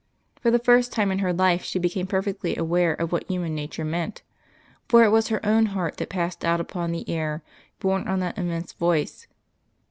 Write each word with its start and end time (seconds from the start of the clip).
For 0.39 0.49
the 0.49 0.57
first 0.57 0.91
time 0.91 1.11
in 1.11 1.19
her 1.19 1.31
life 1.31 1.63
she 1.63 1.77
became 1.77 2.07
perfectly 2.07 2.55
aware 2.57 2.95
of 2.95 3.11
what 3.11 3.29
human 3.29 3.53
nature 3.53 3.85
meant; 3.85 4.23
for 4.89 5.03
it 5.03 5.11
was 5.11 5.27
her 5.27 5.45
own 5.45 5.67
heart 5.67 5.97
that 5.97 6.09
passed 6.09 6.43
out 6.43 6.59
upon 6.59 6.91
the 6.91 7.07
air, 7.07 7.43
borne 7.79 8.07
on 8.07 8.19
that 8.21 8.39
immense 8.39 8.73
voice. 8.73 9.27